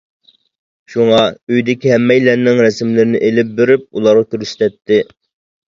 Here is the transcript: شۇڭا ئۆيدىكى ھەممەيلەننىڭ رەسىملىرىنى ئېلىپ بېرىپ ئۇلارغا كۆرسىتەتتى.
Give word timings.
شۇڭا 0.93 1.19
ئۆيدىكى 1.25 1.91
ھەممەيلەننىڭ 1.95 2.63
رەسىملىرىنى 2.67 3.23
ئېلىپ 3.29 3.55
بېرىپ 3.63 3.87
ئۇلارغا 3.91 4.27
كۆرسىتەتتى. 4.35 5.03